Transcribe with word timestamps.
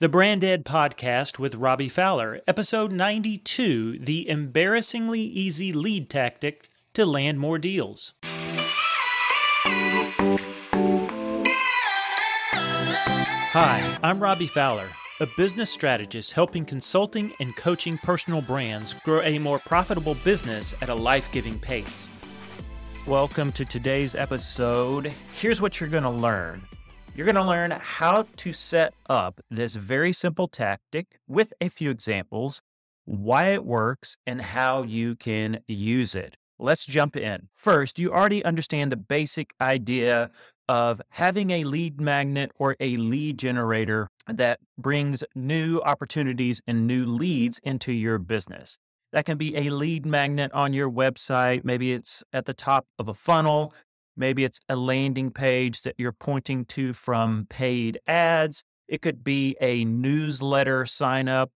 The 0.00 0.08
Brand 0.08 0.42
Ed 0.42 0.64
Podcast 0.64 1.38
with 1.38 1.56
Robby 1.56 1.90
Fowler, 1.90 2.40
episode 2.48 2.90
92 2.90 3.98
The 3.98 4.26
Embarrassingly 4.30 5.20
Easy 5.20 5.74
Lead 5.74 6.08
Tactic 6.08 6.70
to 6.94 7.04
Land 7.04 7.38
More 7.38 7.58
Deals. 7.58 8.14
Hi, 13.52 13.98
I'm 14.02 14.20
Robby 14.20 14.46
Fowler, 14.46 14.88
a 15.20 15.26
business 15.36 15.70
strategist 15.70 16.32
helping 16.32 16.64
consulting 16.64 17.34
and 17.38 17.54
coaching 17.54 17.98
personal 17.98 18.40
brands 18.40 18.94
grow 19.04 19.20
a 19.20 19.38
more 19.38 19.58
profitable 19.58 20.16
business 20.24 20.74
at 20.80 20.88
a 20.88 20.94
life 20.94 21.30
giving 21.30 21.58
pace. 21.58 22.08
Welcome 23.06 23.52
to 23.52 23.66
today's 23.66 24.14
episode. 24.14 25.12
Here's 25.34 25.60
what 25.60 25.78
you're 25.78 25.90
going 25.90 26.04
to 26.04 26.08
learn. 26.08 26.62
You're 27.14 27.26
going 27.26 27.34
to 27.34 27.44
learn 27.44 27.72
how 27.72 28.26
to 28.36 28.52
set 28.52 28.94
up 29.08 29.40
this 29.50 29.74
very 29.74 30.12
simple 30.12 30.48
tactic 30.48 31.18
with 31.28 31.52
a 31.60 31.68
few 31.68 31.90
examples, 31.90 32.62
why 33.04 33.48
it 33.48 33.64
works, 33.64 34.16
and 34.26 34.40
how 34.40 34.84
you 34.84 35.16
can 35.16 35.60
use 35.66 36.14
it. 36.14 36.36
Let's 36.58 36.86
jump 36.86 37.16
in. 37.16 37.48
First, 37.56 37.98
you 37.98 38.12
already 38.12 38.44
understand 38.44 38.92
the 38.92 38.96
basic 38.96 39.52
idea 39.60 40.30
of 40.68 41.02
having 41.10 41.50
a 41.50 41.64
lead 41.64 42.00
magnet 42.00 42.52
or 42.54 42.76
a 42.78 42.96
lead 42.96 43.38
generator 43.38 44.08
that 44.28 44.60
brings 44.78 45.24
new 45.34 45.80
opportunities 45.80 46.62
and 46.66 46.86
new 46.86 47.04
leads 47.04 47.58
into 47.64 47.92
your 47.92 48.18
business. 48.18 48.78
That 49.12 49.24
can 49.24 49.36
be 49.36 49.56
a 49.56 49.70
lead 49.70 50.06
magnet 50.06 50.52
on 50.52 50.72
your 50.72 50.88
website. 50.88 51.64
Maybe 51.64 51.92
it's 51.92 52.22
at 52.32 52.46
the 52.46 52.54
top 52.54 52.86
of 52.98 53.08
a 53.08 53.14
funnel. 53.14 53.74
Maybe 54.16 54.44
it's 54.44 54.60
a 54.68 54.76
landing 54.76 55.30
page 55.30 55.82
that 55.82 55.94
you're 55.98 56.12
pointing 56.12 56.64
to 56.66 56.92
from 56.92 57.46
paid 57.48 57.98
ads. 58.06 58.62
It 58.88 59.02
could 59.02 59.22
be 59.22 59.56
a 59.60 59.84
newsletter 59.84 60.84
sign 60.86 61.28
up 61.28 61.50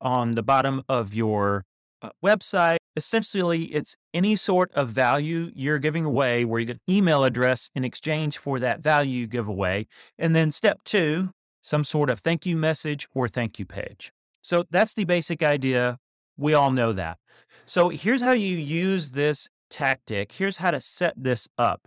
on 0.00 0.32
the 0.32 0.42
bottom 0.42 0.82
of 0.88 1.14
your 1.14 1.64
uh, 2.02 2.10
website. 2.24 2.78
Essentially, 2.96 3.64
it's 3.64 3.94
any 4.14 4.36
sort 4.36 4.72
of 4.72 4.88
value 4.88 5.50
you're 5.54 5.78
giving 5.78 6.04
away 6.04 6.44
where 6.44 6.60
you 6.60 6.66
get 6.66 6.76
an 6.76 6.94
email 6.94 7.24
address 7.24 7.70
in 7.74 7.84
exchange 7.84 8.38
for 8.38 8.58
that 8.58 8.80
value 8.80 9.20
you 9.20 9.26
give 9.26 9.48
away. 9.48 9.86
And 10.18 10.34
then 10.34 10.50
step 10.50 10.80
two, 10.84 11.30
some 11.62 11.84
sort 11.84 12.10
of 12.10 12.20
thank 12.20 12.46
you 12.46 12.56
message 12.56 13.06
or 13.14 13.28
thank 13.28 13.58
you 13.58 13.66
page. 13.66 14.12
So 14.42 14.64
that's 14.70 14.94
the 14.94 15.04
basic 15.04 15.42
idea. 15.42 15.98
We 16.36 16.54
all 16.54 16.70
know 16.70 16.92
that. 16.92 17.18
So 17.66 17.90
here's 17.90 18.22
how 18.22 18.32
you 18.32 18.56
use 18.56 19.10
this 19.10 19.48
tactic. 19.68 20.32
Here's 20.32 20.56
how 20.56 20.70
to 20.70 20.80
set 20.80 21.14
this 21.16 21.48
up. 21.58 21.86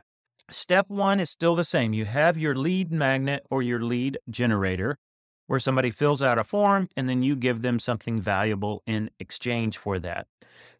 Step 0.51 0.89
one 0.89 1.19
is 1.19 1.29
still 1.29 1.55
the 1.55 1.63
same. 1.63 1.93
You 1.93 2.05
have 2.05 2.37
your 2.37 2.55
lead 2.55 2.91
magnet 2.91 3.45
or 3.49 3.63
your 3.63 3.81
lead 3.81 4.17
generator 4.29 4.97
where 5.47 5.59
somebody 5.59 5.89
fills 5.89 6.21
out 6.21 6.37
a 6.37 6.43
form 6.43 6.89
and 6.95 7.07
then 7.09 7.23
you 7.23 7.35
give 7.35 7.61
them 7.61 7.79
something 7.79 8.21
valuable 8.21 8.83
in 8.85 9.09
exchange 9.19 9.77
for 9.77 9.97
that. 9.99 10.27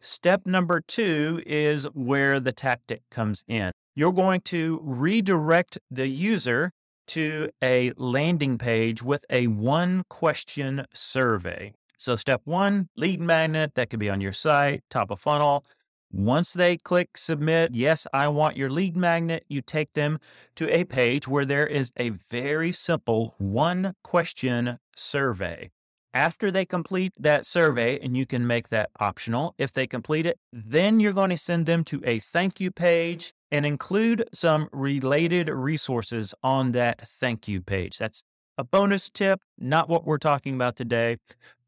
Step 0.00 0.46
number 0.46 0.80
two 0.80 1.42
is 1.46 1.84
where 1.94 2.38
the 2.38 2.52
tactic 2.52 3.02
comes 3.10 3.44
in. 3.48 3.72
You're 3.94 4.12
going 4.12 4.42
to 4.42 4.80
redirect 4.82 5.78
the 5.90 6.06
user 6.06 6.72
to 7.08 7.50
a 7.62 7.92
landing 7.96 8.58
page 8.58 9.02
with 9.02 9.24
a 9.30 9.46
one 9.46 10.04
question 10.08 10.86
survey. 10.94 11.72
So, 11.98 12.16
step 12.16 12.40
one, 12.44 12.88
lead 12.96 13.20
magnet 13.20 13.74
that 13.74 13.90
could 13.90 14.00
be 14.00 14.10
on 14.10 14.20
your 14.20 14.32
site, 14.32 14.82
top 14.90 15.10
of 15.10 15.20
funnel. 15.20 15.64
Once 16.12 16.52
they 16.52 16.76
click 16.76 17.16
submit, 17.16 17.74
yes, 17.74 18.06
I 18.12 18.28
want 18.28 18.56
your 18.56 18.68
lead 18.68 18.96
magnet, 18.96 19.46
you 19.48 19.62
take 19.62 19.94
them 19.94 20.18
to 20.56 20.68
a 20.68 20.84
page 20.84 21.26
where 21.26 21.46
there 21.46 21.66
is 21.66 21.90
a 21.96 22.10
very 22.10 22.70
simple 22.70 23.34
one 23.38 23.94
question 24.04 24.78
survey. 24.94 25.70
After 26.12 26.50
they 26.50 26.66
complete 26.66 27.14
that 27.18 27.46
survey, 27.46 27.98
and 27.98 28.14
you 28.14 28.26
can 28.26 28.46
make 28.46 28.68
that 28.68 28.90
optional 29.00 29.54
if 29.56 29.72
they 29.72 29.86
complete 29.86 30.26
it, 30.26 30.38
then 30.52 31.00
you're 31.00 31.14
going 31.14 31.30
to 31.30 31.38
send 31.38 31.64
them 31.64 31.82
to 31.84 32.02
a 32.04 32.18
thank 32.18 32.60
you 32.60 32.70
page 32.70 33.32
and 33.50 33.64
include 33.64 34.28
some 34.34 34.68
related 34.70 35.48
resources 35.48 36.34
on 36.42 36.72
that 36.72 37.00
thank 37.00 37.48
you 37.48 37.62
page. 37.62 37.96
That's 37.96 38.22
a 38.58 38.64
bonus 38.64 39.08
tip, 39.08 39.40
not 39.58 39.88
what 39.88 40.04
we're 40.04 40.18
talking 40.18 40.54
about 40.54 40.76
today, 40.76 41.16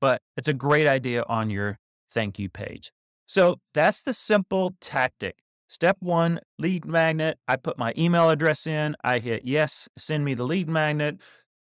but 0.00 0.20
it's 0.36 0.48
a 0.48 0.52
great 0.52 0.86
idea 0.86 1.24
on 1.26 1.48
your 1.48 1.78
thank 2.10 2.38
you 2.38 2.50
page. 2.50 2.92
So 3.26 3.56
that's 3.72 4.02
the 4.02 4.12
simple 4.12 4.74
tactic. 4.80 5.36
Step 5.68 5.96
one, 6.00 6.40
lead 6.58 6.84
magnet. 6.84 7.38
I 7.48 7.56
put 7.56 7.78
my 7.78 7.92
email 7.96 8.30
address 8.30 8.66
in. 8.66 8.96
I 9.02 9.18
hit 9.18 9.42
yes, 9.44 9.88
send 9.98 10.24
me 10.24 10.34
the 10.34 10.44
lead 10.44 10.68
magnet. 10.68 11.20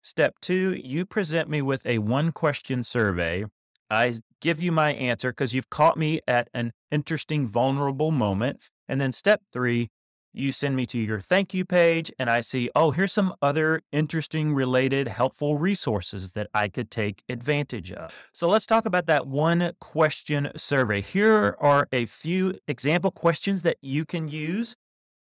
Step 0.02 0.36
two, 0.40 0.80
you 0.82 1.04
present 1.04 1.48
me 1.48 1.62
with 1.62 1.84
a 1.86 1.98
one 1.98 2.30
question 2.30 2.82
survey. 2.82 3.44
I 3.90 4.14
give 4.40 4.62
you 4.62 4.70
my 4.70 4.92
answer 4.92 5.32
because 5.32 5.54
you've 5.54 5.70
caught 5.70 5.96
me 5.96 6.20
at 6.28 6.48
an 6.54 6.72
interesting, 6.90 7.46
vulnerable 7.46 8.10
moment. 8.10 8.60
And 8.88 9.00
then 9.00 9.12
step 9.12 9.42
three, 9.52 9.90
you 10.36 10.52
send 10.52 10.76
me 10.76 10.86
to 10.86 10.98
your 10.98 11.20
thank 11.20 11.54
you 11.54 11.64
page 11.64 12.12
and 12.18 12.28
I 12.28 12.40
see, 12.40 12.70
oh, 12.74 12.90
here's 12.90 13.12
some 13.12 13.34
other 13.40 13.82
interesting, 13.92 14.54
related, 14.54 15.08
helpful 15.08 15.58
resources 15.58 16.32
that 16.32 16.48
I 16.52 16.68
could 16.68 16.90
take 16.90 17.22
advantage 17.28 17.92
of. 17.92 18.12
So 18.32 18.48
let's 18.48 18.66
talk 18.66 18.86
about 18.86 19.06
that 19.06 19.26
one 19.26 19.72
question 19.80 20.50
survey. 20.56 21.00
Here 21.00 21.56
are 21.60 21.88
a 21.92 22.06
few 22.06 22.58
example 22.68 23.10
questions 23.10 23.62
that 23.62 23.78
you 23.80 24.04
can 24.04 24.28
use. 24.28 24.76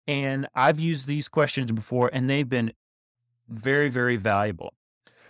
And 0.08 0.48
I've 0.56 0.80
used 0.80 1.08
these 1.08 1.30
questions 1.30 1.72
before 1.72 2.10
and 2.12 2.30
they've 2.30 2.50
been 2.50 2.74
very, 3.48 3.90
very 3.90 4.18
valuable. 4.18 4.74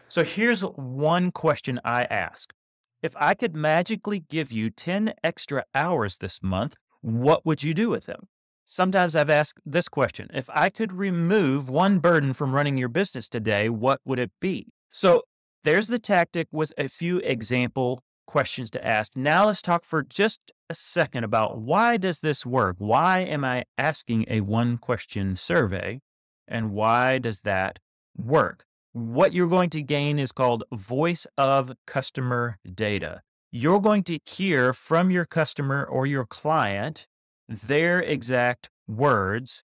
So 0.07 0.23
here's 0.23 0.61
one 0.61 1.31
question 1.31 1.79
I 1.85 2.03
ask 2.03 2.51
If 3.03 3.15
I 3.17 3.33
could 3.33 3.55
magically 3.55 4.21
give 4.21 4.51
you 4.51 4.69
10 4.69 5.13
extra 5.23 5.65
hours 5.75 6.17
this 6.17 6.41
month, 6.41 6.75
what 7.01 7.45
would 7.45 7.63
you 7.63 7.73
do 7.73 7.89
with 7.89 8.05
them? 8.05 8.27
Sometimes 8.71 9.15
I've 9.15 9.31
asked 9.31 9.59
this 9.65 9.89
question 9.89 10.29
If 10.31 10.47
I 10.53 10.69
could 10.69 10.93
remove 10.93 11.69
one 11.69 11.97
burden 11.97 12.33
from 12.33 12.53
running 12.53 12.77
your 12.77 12.87
business 12.87 13.27
today, 13.27 13.67
what 13.67 13.99
would 14.05 14.19
it 14.19 14.31
be? 14.39 14.67
So 14.91 15.23
there's 15.63 15.87
the 15.87 15.97
tactic 15.97 16.47
with 16.51 16.71
a 16.77 16.87
few 16.87 17.17
example 17.17 18.03
questions 18.27 18.69
to 18.69 18.87
ask. 18.87 19.15
Now 19.15 19.47
let's 19.47 19.63
talk 19.63 19.83
for 19.83 20.03
just 20.03 20.51
a 20.69 20.75
second 20.75 21.23
about 21.23 21.57
why 21.57 21.97
does 21.97 22.19
this 22.19 22.45
work? 22.45 22.75
Why 22.77 23.21
am 23.21 23.43
I 23.43 23.65
asking 23.75 24.25
a 24.27 24.41
one 24.41 24.77
question 24.77 25.35
survey? 25.35 26.01
And 26.47 26.69
why 26.69 27.17
does 27.17 27.39
that 27.41 27.79
work? 28.15 28.65
What 28.91 29.33
you're 29.33 29.49
going 29.49 29.71
to 29.71 29.81
gain 29.81 30.19
is 30.19 30.31
called 30.31 30.63
voice 30.71 31.25
of 31.39 31.71
customer 31.87 32.59
data. 32.71 33.21
You're 33.51 33.81
going 33.81 34.03
to 34.03 34.19
hear 34.25 34.73
from 34.73 35.09
your 35.09 35.25
customer 35.25 35.83
or 35.83 36.05
your 36.05 36.27
client 36.27 37.07
their 37.49 37.99
exact 37.99 38.69
words 38.87 39.63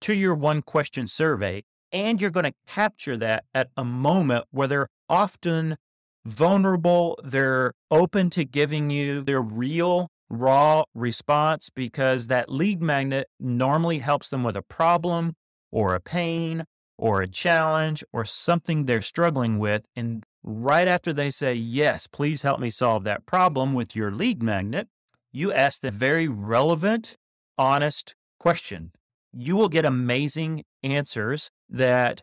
to 0.00 0.14
your 0.14 0.34
one 0.34 0.62
question 0.62 1.06
survey. 1.06 1.62
And 1.92 2.20
you're 2.20 2.30
going 2.30 2.44
to 2.44 2.54
capture 2.66 3.16
that 3.18 3.44
at 3.54 3.68
a 3.76 3.84
moment 3.84 4.46
where 4.50 4.66
they're 4.66 4.88
often 5.08 5.76
vulnerable. 6.24 7.18
They're 7.22 7.72
open 7.90 8.30
to 8.30 8.44
giving 8.44 8.90
you 8.90 9.22
their 9.22 9.40
real, 9.40 10.08
raw 10.28 10.84
response 10.94 11.70
because 11.70 12.26
that 12.26 12.50
lead 12.50 12.82
magnet 12.82 13.28
normally 13.38 14.00
helps 14.00 14.28
them 14.28 14.42
with 14.42 14.56
a 14.56 14.62
problem 14.62 15.34
or 15.70 15.94
a 15.94 16.00
pain 16.00 16.64
or 16.98 17.22
a 17.22 17.28
challenge 17.28 18.02
or 18.12 18.24
something 18.24 18.84
they're 18.84 19.02
struggling 19.02 19.58
with. 19.58 19.86
And 19.94 20.24
right 20.42 20.88
after 20.88 21.12
they 21.12 21.30
say, 21.30 21.54
Yes, 21.54 22.06
please 22.06 22.42
help 22.42 22.58
me 22.58 22.70
solve 22.70 23.04
that 23.04 23.26
problem 23.26 23.74
with 23.74 23.94
your 23.94 24.10
lead 24.10 24.42
magnet, 24.42 24.88
you 25.32 25.52
ask 25.52 25.82
the 25.82 25.90
very 25.90 26.26
relevant 26.28 27.16
honest 27.58 28.14
question. 28.38 28.92
You 29.32 29.56
will 29.56 29.68
get 29.68 29.84
amazing 29.84 30.64
answers 30.82 31.50
that 31.68 32.22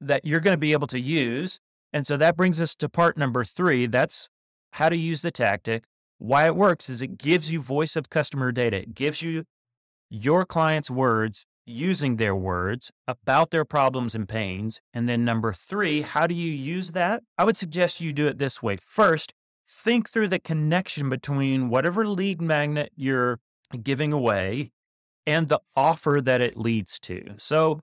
that 0.00 0.24
you're 0.24 0.40
going 0.40 0.54
to 0.54 0.58
be 0.58 0.72
able 0.72 0.86
to 0.88 1.00
use. 1.00 1.58
And 1.92 2.06
so 2.06 2.16
that 2.16 2.36
brings 2.36 2.60
us 2.60 2.74
to 2.76 2.88
part 2.88 3.16
number 3.16 3.42
3. 3.44 3.86
That's 3.86 4.28
how 4.72 4.88
to 4.88 4.96
use 4.96 5.22
the 5.22 5.30
tactic. 5.30 5.84
Why 6.18 6.46
it 6.46 6.56
works 6.56 6.88
is 6.88 7.02
it 7.02 7.18
gives 7.18 7.50
you 7.50 7.60
voice 7.60 7.96
of 7.96 8.10
customer 8.10 8.52
data. 8.52 8.78
It 8.78 8.94
gives 8.94 9.22
you 9.22 9.44
your 10.10 10.44
client's 10.44 10.90
words 10.90 11.46
using 11.66 12.16
their 12.16 12.34
words 12.34 12.90
about 13.06 13.50
their 13.50 13.64
problems 13.64 14.14
and 14.14 14.28
pains. 14.28 14.80
And 14.94 15.08
then 15.08 15.24
number 15.24 15.52
3, 15.52 16.02
how 16.02 16.26
do 16.26 16.34
you 16.34 16.50
use 16.50 16.92
that? 16.92 17.22
I 17.36 17.44
would 17.44 17.56
suggest 17.56 18.00
you 18.00 18.12
do 18.12 18.26
it 18.26 18.38
this 18.38 18.62
way. 18.62 18.76
First, 18.76 19.32
think 19.66 20.08
through 20.08 20.28
the 20.28 20.38
connection 20.38 21.08
between 21.08 21.68
whatever 21.68 22.06
lead 22.06 22.40
magnet 22.40 22.90
you're 22.96 23.38
giving 23.82 24.12
away 24.12 24.72
and 25.26 25.48
the 25.48 25.60
offer 25.76 26.20
that 26.22 26.40
it 26.40 26.56
leads 26.56 26.98
to. 27.00 27.34
So 27.36 27.80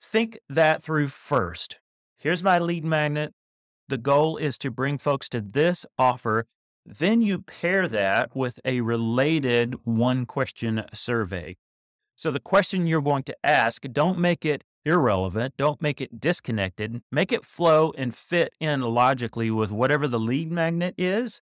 think 0.00 0.38
that 0.48 0.82
through 0.82 1.08
first. 1.08 1.78
Here's 2.18 2.44
my 2.44 2.58
lead 2.58 2.84
magnet. 2.84 3.32
The 3.88 3.98
goal 3.98 4.36
is 4.36 4.58
to 4.58 4.70
bring 4.70 4.98
folks 4.98 5.28
to 5.30 5.40
this 5.40 5.86
offer. 5.98 6.46
Then 6.84 7.22
you 7.22 7.40
pair 7.40 7.88
that 7.88 8.34
with 8.34 8.60
a 8.64 8.80
related 8.80 9.74
one 9.84 10.26
question 10.26 10.84
survey. 10.92 11.56
So 12.14 12.30
the 12.30 12.40
question 12.40 12.86
you're 12.86 13.02
going 13.02 13.24
to 13.24 13.36
ask, 13.44 13.82
don't 13.92 14.18
make 14.18 14.44
it 14.44 14.64
irrelevant. 14.84 15.54
Don't 15.56 15.82
make 15.82 16.00
it 16.00 16.20
disconnected. 16.20 17.02
Make 17.10 17.32
it 17.32 17.44
flow 17.44 17.92
and 17.98 18.14
fit 18.14 18.54
in 18.60 18.80
logically 18.80 19.50
with 19.50 19.72
whatever 19.72 20.06
the 20.08 20.20
lead 20.20 20.50
magnet 20.50 20.94
is 20.96 21.42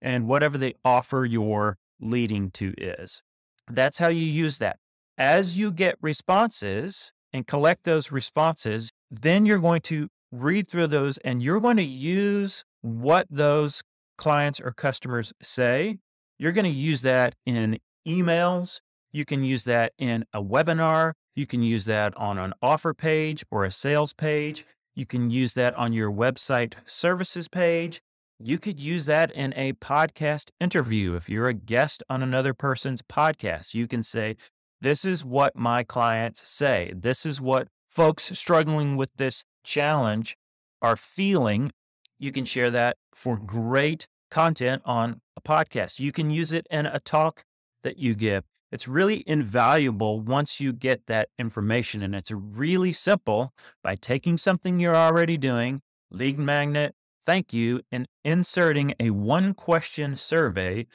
and 0.00 0.26
whatever 0.26 0.56
the 0.56 0.76
offer 0.84 1.24
you're 1.24 1.76
leading 2.00 2.50
to 2.52 2.74
is. 2.78 3.22
That's 3.70 3.98
how 3.98 4.08
you 4.08 4.24
use 4.24 4.58
that. 4.58 4.78
As 5.16 5.56
you 5.56 5.72
get 5.72 5.96
responses 6.00 7.12
and 7.32 7.46
collect 7.46 7.84
those 7.84 8.12
responses, 8.12 8.90
then 9.10 9.46
you're 9.46 9.58
going 9.58 9.82
to 9.82 10.08
read 10.32 10.68
through 10.68 10.88
those 10.88 11.18
and 11.18 11.42
you're 11.42 11.60
going 11.60 11.76
to 11.76 11.82
use 11.82 12.64
what 12.82 13.26
those 13.30 13.82
clients 14.18 14.60
or 14.60 14.72
customers 14.72 15.32
say. 15.42 15.98
You're 16.38 16.52
going 16.52 16.64
to 16.64 16.70
use 16.70 17.02
that 17.02 17.34
in 17.46 17.78
emails. 18.06 18.80
You 19.12 19.24
can 19.24 19.44
use 19.44 19.64
that 19.64 19.92
in 19.98 20.24
a 20.32 20.42
webinar. 20.42 21.12
You 21.36 21.46
can 21.46 21.62
use 21.62 21.84
that 21.86 22.16
on 22.16 22.38
an 22.38 22.52
offer 22.60 22.94
page 22.94 23.44
or 23.50 23.64
a 23.64 23.70
sales 23.70 24.12
page. 24.12 24.66
You 24.94 25.06
can 25.06 25.30
use 25.30 25.54
that 25.54 25.74
on 25.74 25.92
your 25.92 26.10
website 26.10 26.74
services 26.86 27.48
page. 27.48 28.00
You 28.40 28.58
could 28.58 28.80
use 28.80 29.06
that 29.06 29.30
in 29.30 29.54
a 29.56 29.74
podcast 29.74 30.50
interview. 30.60 31.14
If 31.14 31.28
you're 31.28 31.48
a 31.48 31.54
guest 31.54 32.02
on 32.10 32.22
another 32.22 32.52
person's 32.52 33.00
podcast, 33.00 33.74
you 33.74 33.86
can 33.86 34.02
say, 34.02 34.36
This 34.80 35.04
is 35.04 35.24
what 35.24 35.54
my 35.56 35.84
clients 35.84 36.48
say. 36.48 36.92
This 36.96 37.24
is 37.24 37.40
what 37.40 37.68
folks 37.88 38.36
struggling 38.36 38.96
with 38.96 39.10
this 39.16 39.44
challenge 39.62 40.36
are 40.82 40.96
feeling. 40.96 41.70
You 42.18 42.32
can 42.32 42.44
share 42.44 42.70
that 42.72 42.96
for 43.14 43.36
great 43.36 44.08
content 44.32 44.82
on 44.84 45.20
a 45.36 45.40
podcast. 45.40 46.00
You 46.00 46.10
can 46.10 46.30
use 46.30 46.52
it 46.52 46.66
in 46.70 46.86
a 46.86 46.98
talk 46.98 47.44
that 47.84 47.98
you 47.98 48.16
give. 48.16 48.42
It's 48.72 48.88
really 48.88 49.22
invaluable 49.28 50.20
once 50.20 50.60
you 50.60 50.72
get 50.72 51.06
that 51.06 51.28
information. 51.38 52.02
And 52.02 52.16
it's 52.16 52.32
really 52.32 52.92
simple 52.92 53.52
by 53.84 53.94
taking 53.94 54.36
something 54.36 54.80
you're 54.80 54.96
already 54.96 55.36
doing, 55.36 55.82
lead 56.10 56.36
magnet, 56.36 56.96
thank 57.24 57.52
you, 57.52 57.80
and 57.90 58.06
inserting 58.24 58.94
a 59.00 59.10
one 59.10 59.54
question 59.54 60.16
survey 60.16 60.86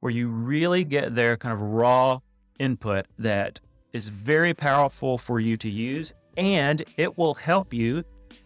where 0.00 0.12
you 0.12 0.28
really 0.28 0.84
get 0.84 1.14
their 1.14 1.36
kind 1.36 1.52
of 1.52 1.60
raw 1.60 2.20
input 2.58 3.06
that 3.18 3.60
is 3.92 4.08
very 4.08 4.54
powerful 4.54 5.18
for 5.18 5.38
you 5.38 5.56
to 5.56 5.70
use. 5.70 6.12
And 6.36 6.82
it 6.96 7.18
will 7.18 7.34
help 7.34 7.74
you, 7.74 8.04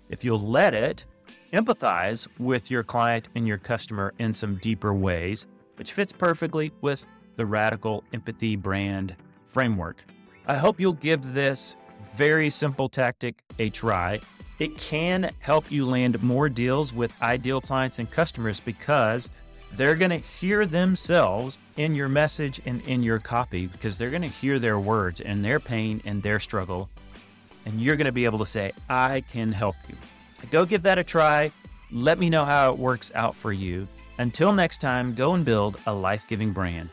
if 0.08 0.24
you'll 0.24 0.40
let 0.40 0.74
it, 0.74 1.04
empathize 1.52 2.26
with 2.38 2.70
your 2.70 2.82
client 2.82 3.28
and 3.34 3.46
your 3.46 3.58
customer 3.58 4.12
in 4.18 4.34
some 4.34 4.56
deeper 4.56 4.92
ways, 4.92 5.46
which 5.76 5.92
fits 5.92 6.12
perfectly 6.12 6.72
with 6.80 7.06
the 7.36 7.46
Radical 7.46 8.02
Empathy 8.12 8.56
brand 8.56 9.14
framework. 9.46 10.04
I 10.46 10.56
hope 10.56 10.80
you'll 10.80 10.92
give 10.94 11.32
this 11.32 11.76
very 12.14 12.50
simple 12.50 12.88
tactic 12.88 13.42
a 13.58 13.70
try. 13.70 14.20
It 14.58 14.76
can 14.78 15.32
help 15.40 15.70
you 15.70 15.84
land 15.84 16.22
more 16.22 16.48
deals 16.48 16.94
with 16.94 17.12
ideal 17.20 17.60
clients 17.60 17.98
and 17.98 18.10
customers 18.10 18.60
because 18.60 19.28
they're 19.72 19.96
going 19.96 20.10
to 20.10 20.16
hear 20.16 20.64
themselves 20.64 21.58
in 21.76 21.94
your 21.94 22.08
message 22.08 22.60
and 22.64 22.80
in 22.86 23.02
your 23.02 23.18
copy 23.18 23.66
because 23.66 23.98
they're 23.98 24.10
going 24.10 24.22
to 24.22 24.28
hear 24.28 24.58
their 24.58 24.78
words 24.78 25.20
and 25.20 25.44
their 25.44 25.60
pain 25.60 26.00
and 26.06 26.22
their 26.22 26.40
struggle. 26.40 26.88
And 27.66 27.80
you're 27.80 27.96
going 27.96 28.06
to 28.06 28.12
be 28.12 28.24
able 28.24 28.38
to 28.38 28.46
say, 28.46 28.72
I 28.88 29.22
can 29.30 29.52
help 29.52 29.76
you. 29.88 29.96
Go 30.50 30.64
give 30.64 30.82
that 30.84 30.98
a 30.98 31.04
try. 31.04 31.50
Let 31.92 32.18
me 32.18 32.30
know 32.30 32.44
how 32.44 32.72
it 32.72 32.78
works 32.78 33.12
out 33.14 33.34
for 33.34 33.52
you. 33.52 33.86
Until 34.18 34.52
next 34.52 34.78
time, 34.78 35.14
go 35.14 35.34
and 35.34 35.44
build 35.44 35.78
a 35.86 35.92
life 35.92 36.26
giving 36.26 36.52
brand. 36.52 36.90